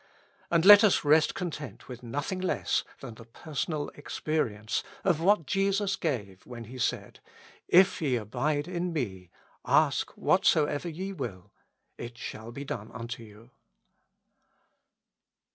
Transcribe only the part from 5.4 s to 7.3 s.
Jesus gave when He said.